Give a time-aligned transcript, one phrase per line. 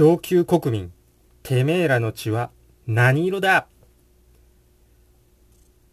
[0.00, 0.92] 上級国民、
[1.42, 2.50] てめえらの血は
[2.86, 3.66] 何色だ？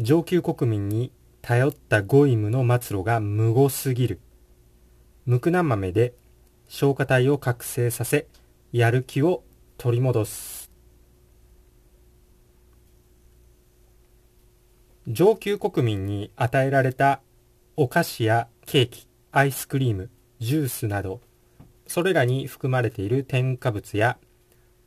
[0.00, 4.18] 上級国民に頼ったゴイムの末路が無語すぎる。
[5.24, 6.14] 無垢な豆で
[6.66, 8.26] 消化体を覚醒させ、
[8.72, 9.44] やる気を
[9.78, 10.68] 取り戻す。
[15.06, 17.20] 上級国民に与えられた
[17.76, 21.20] お菓子やケーキ、アイスクリーム、ジュースなど、
[21.92, 24.16] それらに含まれている添加物や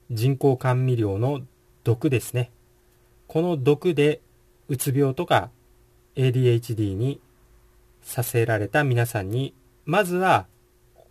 [0.10, 1.42] 人工甘味料の
[1.84, 2.50] 毒ですね。
[3.28, 4.22] この毒で
[4.70, 5.52] うつ病とか
[6.16, 7.22] ADHD に
[8.02, 9.54] させられた皆さんに、
[9.86, 10.48] まずは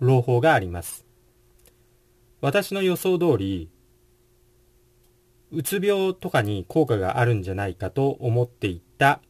[0.00, 1.06] 朗報があります。
[2.40, 3.70] 私の予想通り、
[5.52, 9.20] うつ病とかに効果があるんじゃないかと思っていた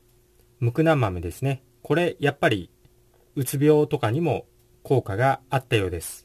[0.60, 1.62] ムクナ豆ですね。
[1.83, 2.70] これやっぱり
[3.34, 4.46] うつ病とかにも
[4.83, 6.24] 効果があったようです。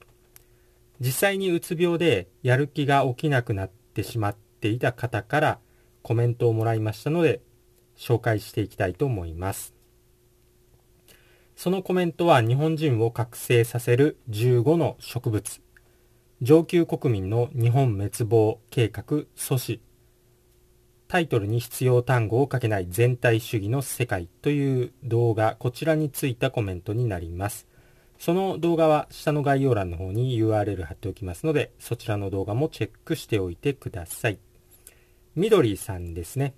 [1.00, 5.60] 実際にうつ病でやる気が起きなくなってしまっていた方から
[6.02, 7.42] コメントをもらいましたので
[7.98, 9.74] 紹介していきたいと思います。
[11.56, 15.62] そのコメントは日本人を覚醒させる15の植物。
[16.42, 19.80] 上級国民の日本滅亡計画阻止。
[21.10, 27.68] タイトルに必要単語を書けない全体主義の世界という動画こちらについたコメントになります。
[28.20, 34.40] その動画は下の概要欄の方に URL 貼っておきますので、そちらの動画もチェックしておいてください。
[35.36, 36.54] みどりさんですね。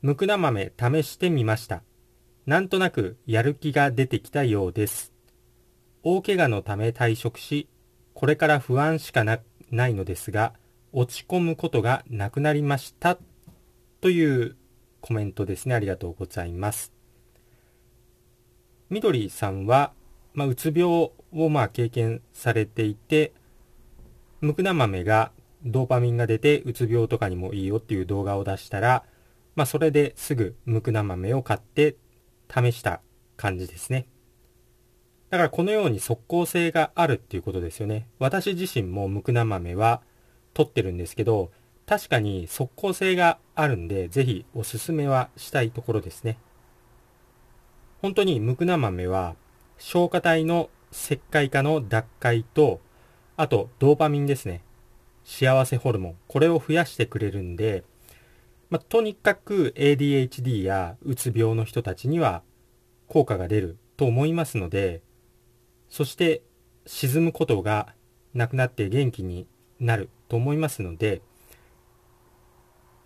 [0.00, 1.82] むくな豆試してみました。
[2.46, 5.12] なんとなくやる気が出てきたようです。
[6.02, 7.68] 大怪我のため退職し、
[8.14, 10.54] これから不安しかなないのですが、
[10.92, 13.18] 落ち込むことがなくなりました。
[14.00, 14.56] という
[15.02, 15.74] コメントですね。
[15.74, 16.94] ありがとうございます。
[18.88, 19.92] みどりさんは、
[20.34, 23.32] まあ、うつ病をまあ経験されていて、
[24.40, 25.32] ムクナ豆が
[25.64, 29.04] ドーパミンが出てうつ病とかにもいいよっていう動画を出したら、
[29.54, 31.96] まあ、それですぐムクナ豆を買って
[32.48, 33.02] 試した
[33.36, 34.06] 感じですね。
[35.28, 38.08] だからこのように即効性があるっていうことですよね。
[38.18, 40.02] 私自身もムクナ豆は
[40.54, 41.52] 取ってるんですけど、
[41.86, 46.38] 確かに即効性があるんで、ぜひおすすめはしたいところですね。
[48.02, 49.36] 本当にムクナ豆は
[49.80, 52.80] 消化体の石灰化の脱灰と、
[53.36, 54.62] あとドーパミンですね。
[55.24, 56.16] 幸せホルモン。
[56.28, 57.82] これを増やしてくれるんで、
[58.68, 62.42] まあ、とにかく ADHD やうつ病の人たちには
[63.08, 65.00] 効果が出ると思いますので、
[65.88, 66.42] そして
[66.84, 67.94] 沈むことが
[68.34, 69.46] なくなって元気に
[69.80, 71.22] なると思いますので、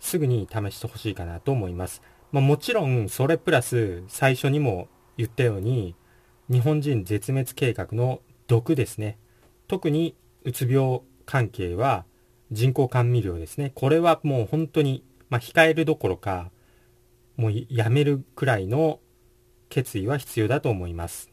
[0.01, 2.01] すぐに試してほしいかなと思います。
[2.33, 5.95] まあ、もちろんそれプラス最初にも言ったように
[6.49, 9.17] 日本人絶滅計画の毒ですね。
[9.67, 12.05] 特にうつ病関係は
[12.51, 13.71] 人工甘味料ですね。
[13.73, 16.51] これはもう本当に、まあ、控えるどころか、
[17.35, 18.99] もうやめるくらいの
[19.69, 21.31] 決意は必要だと思います。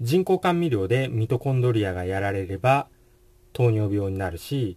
[0.00, 2.88] 人工甘味料でミトコンドリアがやられれば
[3.54, 4.76] 糖尿病になるし、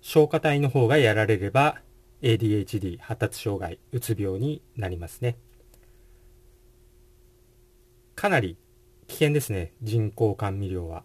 [0.00, 1.76] 消化体の方がやられれば
[2.22, 5.36] ADHD 発達障害、うつ病になりますね。
[8.18, 8.56] かなり
[9.06, 9.74] 危険ですね。
[9.80, 11.04] 人工甘味料は。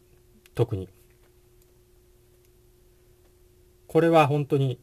[0.55, 0.89] 特に。
[3.85, 4.79] これは本当に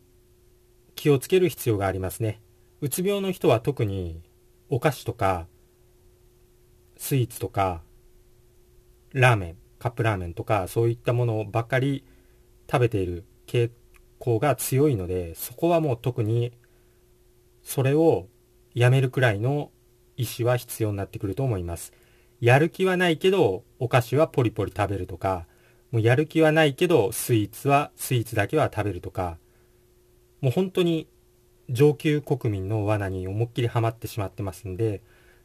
[0.95, 2.41] 気をつける必要がありますね。
[2.81, 4.23] うつ病の人は特に
[4.69, 5.49] お菓子とか
[6.97, 7.83] スイーツとか
[9.13, 12.05] ラーメン、カップラーメンとかそういったものばかり
[12.71, 13.73] 食べている傾
[14.21, 16.53] 向が強いのでそこはもう特に
[17.65, 18.29] それを
[18.73, 19.73] やめるくらいの
[20.17, 21.93] 意思は必要になってくると思います。
[22.41, 25.47] やる気はないけど、お菓子はポリポリ食べるとか、
[25.91, 29.39] もうやる気はないけど、スイーツは、スイーツだけは食べるとか、
[30.41, 31.07] もう本当に
[31.69, 35.03] 上級国民の罠に思いっきりハマってしまってますんで、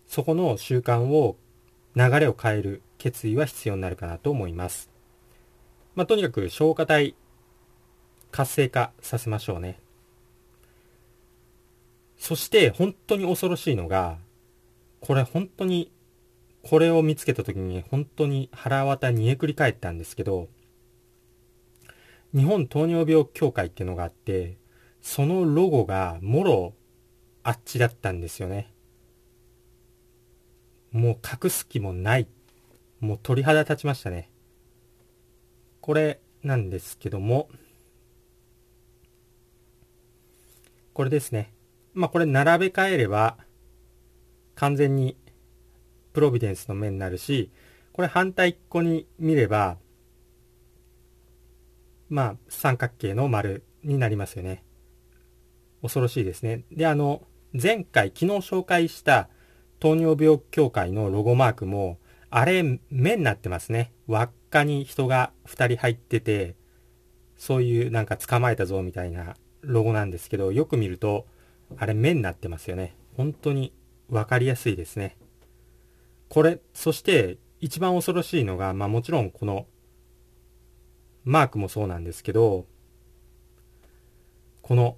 [0.08, 1.38] そこの習慣を、
[1.96, 4.90] 流れを変える決意は必要になるかなと思います。
[5.96, 7.16] まあ、とにかく消化体
[8.32, 9.80] 活性化させましょうね。
[12.18, 14.18] そして本当に恐ろしいのが、
[15.00, 15.92] これ本当に
[16.68, 20.48] これを見つけた時に本当に腹渡煮えくり返ったんですけど、
[22.34, 24.58] 日本糖尿病協会っていうのがあって、
[25.00, 26.74] そのロゴがもろ
[27.44, 28.74] あっちだったんですよね。
[30.92, 32.28] もう隠す気もない。
[33.00, 34.32] もう鳥肌立ちましたね。
[35.82, 37.48] これなんですけども、
[40.94, 41.54] これですね。
[41.94, 43.38] まあこれ並べ替えれば
[44.56, 45.16] 完全に
[46.16, 47.52] プロビデンスの目になるし、
[47.92, 49.78] これ反対っこに見れば、
[52.08, 54.64] まあ、三角形の丸になりますよね。
[55.82, 56.64] 恐ろしいですね。
[56.72, 59.28] で、あの、前回、昨日紹介した
[59.80, 63.92] 糖尿病協会のロゴマークも、あれ、目になってますね。
[64.08, 66.56] 輪っかに人が2人入ってて、
[67.36, 71.28] そういうなんか捕まえたぞみたいなロゴなんですけど、よく見ると、
[71.76, 72.96] あれ目になってますよね。
[73.18, 73.74] 本当に
[74.08, 75.18] 分かりやすいですね。
[76.36, 79.68] これ、そして一番恐ろしいのが、まあもちろんこの
[81.24, 82.66] マークもそうなんですけど、
[84.62, 84.98] この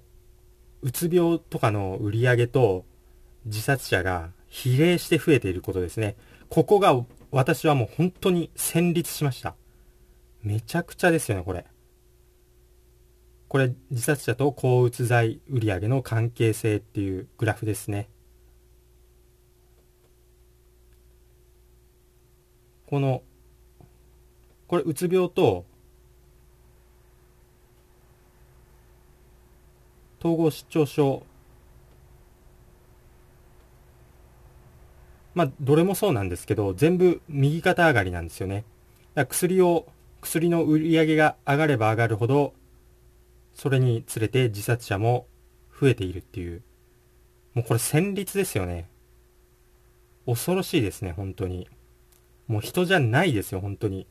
[0.82, 2.84] うつ病とかの売り上げと
[3.44, 6.16] 自殺者が比例して増えていることですね。
[6.48, 7.00] ここが
[7.30, 9.54] 私はもう本当に戦慄しました。
[10.42, 11.66] めちゃくちゃですよね、これ。
[13.46, 18.08] これ自殺者と抗うつ剤売り上げの関係性っていうグラフですね。
[22.88, 23.22] この、
[24.66, 25.64] これうつ病と
[30.20, 31.22] 統合失調症
[35.34, 38.64] まあどれもそうなんですけど全部右肩上がりなんですよね
[39.14, 39.86] 薬を
[40.20, 42.52] 薬の売り上げが上がれば上がるほど
[43.54, 45.26] それにつれて自殺者も
[45.80, 46.62] 増えているっていう。
[47.54, 48.88] もうこれ戦慄ですよね。
[50.26, 51.68] 恐ろしいですね、本当に。
[52.48, 54.06] もう人じゃないですよ、本当に。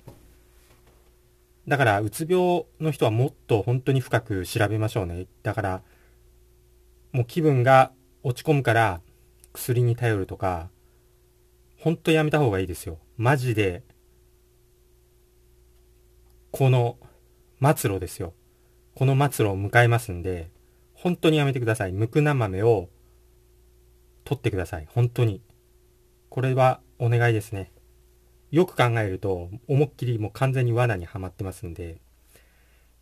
[1.68, 5.25] だから、うつ病の人はもっと本当に深く調べましょうね。
[5.44, 5.81] だから、
[7.12, 7.92] もう気分が
[8.24, 9.01] 落ち込むから
[9.54, 10.69] 薬に頼るとか、
[11.80, 13.00] 本当やめた方がいいですよ。
[13.18, 13.84] マジで、
[16.51, 16.98] この
[17.62, 18.34] 末路ですよ。
[18.95, 20.50] この末路を迎えますんで、
[20.94, 21.92] 本当にやめてください。
[21.92, 22.89] むくな豆を
[24.24, 24.88] 取ってください。
[24.89, 25.42] 本当に。
[26.30, 27.72] これはお願いですね。
[28.52, 31.98] よく考えると、思いっきりもう完全に罠にはまってますんで。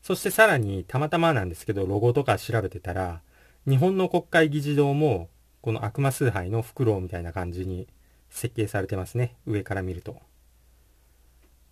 [0.02, 3.22] そしてさらに、たまたまなんですけど、ロゴとか調べてたら、
[3.68, 5.30] 日本の国会議事堂も、
[5.62, 7.88] この悪魔崇拝のフクロウみたいな感じに
[8.30, 9.36] 設計されてますね。
[9.48, 10.18] 上から見ると。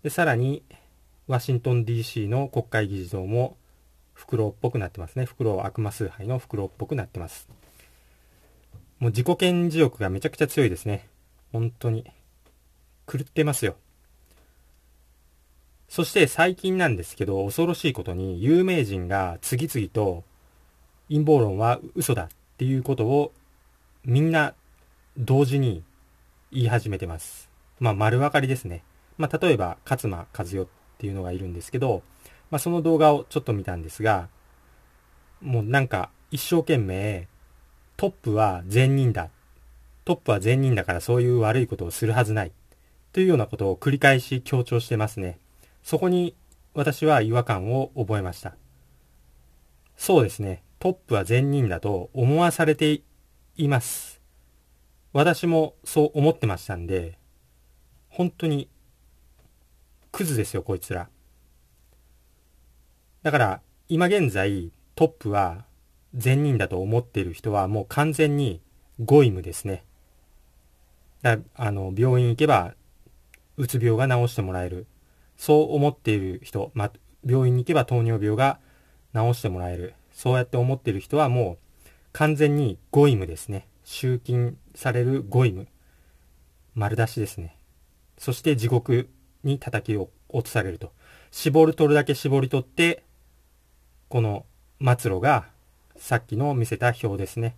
[0.02, 0.62] で、さらに、
[1.26, 3.56] ワシントン DC の国会議事堂も、
[4.12, 5.24] フクロウっぽくなってますね。
[5.24, 7.48] フクロウ悪魔崇拝のフクロウっぽくなってます。
[8.98, 11.08] もう自己顕示欲がめちゃくちゃ強いですね。
[11.52, 12.04] 本当に。
[13.06, 13.76] 狂ってますよ。
[15.88, 20.24] そして最近なんですけど、恐ろしいことに有名人が次々と
[21.08, 22.28] 陰謀論は嘘だっ
[22.58, 23.32] ていうことを
[24.04, 24.54] みんな
[25.16, 25.84] 同時に
[26.50, 27.48] 言い始めてます。
[27.78, 28.82] まあ丸分かりですね。
[29.18, 30.66] まあ例えば勝間和代っ
[30.98, 32.02] ていうのがいるんですけど、
[32.50, 34.28] まあ、その動画をちょっと見たんですが、
[35.40, 37.28] もうなんか一生懸命
[37.96, 39.30] トップは善人だ。
[40.04, 42.52] トップは善人だからそういう悪いことをするはずない。
[43.14, 45.38] というようなことを繰り返し強調してますね。
[45.84, 46.34] そこに
[46.74, 48.56] 私は違和感を覚えました。
[49.96, 50.64] そうですね。
[50.80, 53.02] トップは善人だと思わされて
[53.56, 54.20] います。
[55.12, 57.16] 私もそう思ってましたんで、
[58.08, 58.68] 本当に
[60.10, 61.08] クズですよ、こいつら。
[63.22, 65.64] だから、今現在、トップは
[66.16, 68.60] 善人だと思っている人はもう完全に
[68.98, 69.84] ゴイムですね。
[71.22, 72.74] だあの、病院行けば、
[73.56, 74.86] うつ病が治してもらえる。
[75.36, 76.90] そう思っている人、ま
[77.24, 78.58] 病院に行けば糖尿病が
[79.14, 79.94] 治してもらえる。
[80.12, 83.66] そうやって思っている人はもう完全にゴイムですね。
[83.84, 85.66] 集金されるゴイム。
[86.74, 87.56] 丸出しですね。
[88.18, 89.08] そして地獄
[89.42, 90.92] に叩きを落とされると。
[91.30, 93.02] 絞る取るだけ絞り取って、
[94.08, 94.46] この
[94.80, 95.46] 末路が
[95.96, 97.56] さっきの見せた表ですね。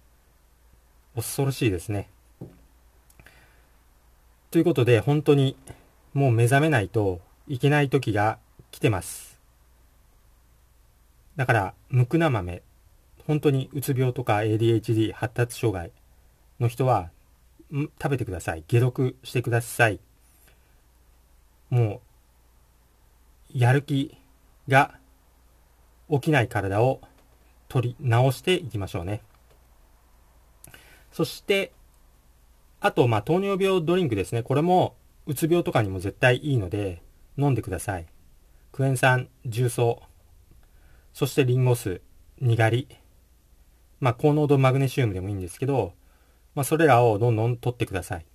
[1.15, 2.09] 恐ろしいですね。
[4.51, 5.57] ということで、本当に
[6.17, 8.39] もう目覚めないといけない時が
[8.71, 9.39] 来てます。
[11.37, 12.63] だから、むくな豆、
[13.27, 15.93] 本当にうつ病とか ADHD 発達障害
[16.59, 17.11] の人は、
[17.71, 18.63] 食べてください。
[18.63, 20.01] 解毒してください。
[21.69, 22.01] も
[23.55, 24.17] う、やる気
[24.69, 24.95] が
[26.11, 27.03] 起きない体を
[27.69, 29.21] 取り直していきましょうね。
[31.13, 31.73] そして、
[32.81, 34.43] あと、まあ、糖尿病ドリンクですね。
[34.43, 34.97] これも、
[35.27, 37.03] うつ病とかにも絶対いいので、
[37.37, 38.07] 飲んでください。
[38.73, 40.03] クエン酸、重曹、
[41.13, 42.01] そしてリンゴ酢、
[42.41, 42.89] にがり、
[44.01, 45.95] まあ、高濃度マグネシウムでもいいんですけど、
[46.55, 48.27] まあ、それらをどんどん取ってください。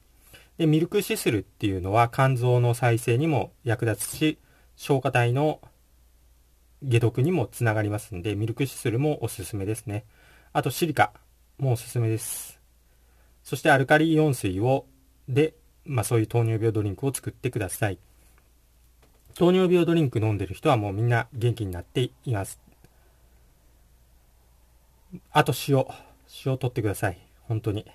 [0.57, 4.39] で、ミルクシスルっていうのは肝臓の再生にも役立つし、
[4.75, 5.61] 消化体の
[6.83, 10.05] 解毒にもつながりますんで、ミルクシスルもおすすめですね。
[10.53, 11.13] あとシリカ
[11.59, 12.59] もおすすめです。
[13.43, 14.85] そしてアルカリイオン水を、
[15.27, 15.53] で、
[15.85, 17.97] まあそういう糖尿病ドリンクを作ってください。
[19.35, 22.59] 糖尿病ドリンク飲んでる人はもうみんな元気になっています。
[25.31, 25.85] あと塩。
[26.45, 27.17] 塩取ってください。
[27.41, 27.85] 本当に。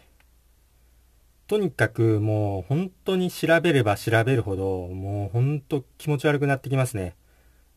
[1.47, 7.15] とにかくもう本当に調べれば調べるほど、もう本当気持ち悪くなってきますね。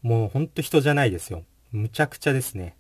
[0.02, 1.44] もう本当人じゃないですよ。
[1.72, 2.76] むちゃくちゃですね。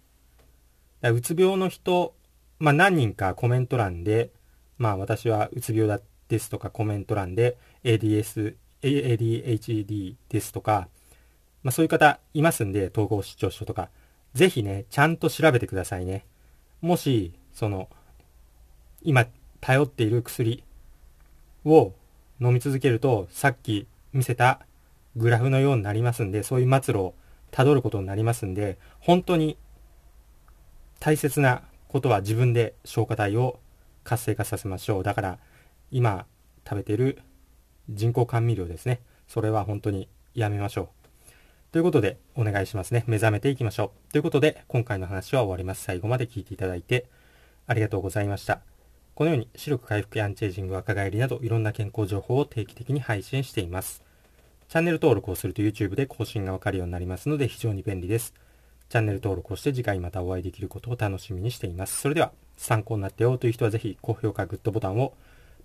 [1.03, 2.15] うつ病の人、
[2.57, 4.31] まあ何人かコメント欄で、
[4.77, 10.88] まあ私はうつ病だっですとかコメント欄で ADS、ADHD ですとか、
[11.63, 13.89] まあそういう方いますんで、統合失調症とか、
[14.33, 16.25] ぜひね、ちゃんと調べてくださいね。
[16.81, 17.89] もし、その、
[19.01, 19.25] 今
[19.59, 20.63] 頼っている薬
[21.65, 21.93] を
[22.39, 24.62] 飲み続けると、さっき見せた
[25.15, 27.15] グラフのようになりますんで、そういう末路を
[27.51, 29.57] たどることになりますんで、本当に
[31.00, 33.59] 大切なことは自分で消化体を
[34.03, 35.03] 活性化させましょう。
[35.03, 35.39] だから、
[35.91, 36.25] 今
[36.65, 37.19] 食べてる
[37.89, 39.01] 人工甘味料ですね。
[39.27, 40.88] それは本当にやめましょう。
[41.72, 43.03] ということで、お願いしますね。
[43.08, 44.12] 目覚めていきましょう。
[44.12, 45.84] ということで、今回の話は終わります。
[45.84, 47.05] 最後まで聞いていただいて、
[47.67, 48.62] ありがとうございました。
[49.13, 54.01] このように視力回復やアンチエイジング、若返りなどいろんな健康情報を定期的に配信しています。
[54.69, 58.34] チャンネル登録をすると YouTube で更新がわかるようになりますので非常に便利です。
[58.88, 62.00] チャンネル登録をして次回またお会いできることを楽しみにしています。
[62.00, 65.13] それでは参考になったよという人はぜひ高評価、グッドボタンを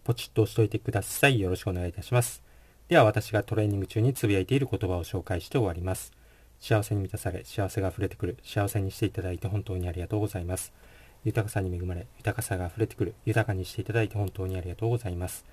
[0.04, 1.40] ポチッと押しておいてください。
[1.40, 2.42] よろしくお願いいたします。
[2.90, 6.12] では私がトレーニング中につぶやいている言葉を紹介して終わります。
[6.60, 10.74] 幸せに満たされ、幸せが溢れてくる、幸せにしていただいて本当にありがとうございます。
[11.24, 15.46] 豊かさに恵まれ、豊かさが溢れてくる、豊かにしていただいて本当にありがとうございます。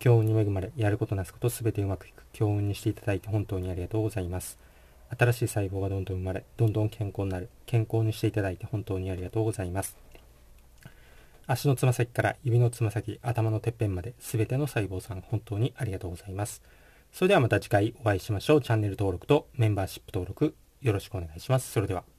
[0.00, 4.58] 強運に恵まれ、やることなすことすべてうまくいく、強運にしていただいて本当にありがとうございます。
[5.16, 9.96] 新しい細胞がどんどん生まれ、どんどん健康になる、健康にしていただいて本当にありがとうございます。
[11.52, 16.62] 足のつま先から指のつま先、頭のてっぺんまで、すべての細胞さん本当にありがとうございます。
[17.12, 18.62] それではまた次回お会いしましょう。
[18.62, 21.70] チャンネル登録とメンバーシップ登録よろしくお願いします。
[21.70, 22.11] それでは。